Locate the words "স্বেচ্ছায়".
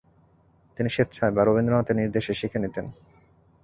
0.89-1.33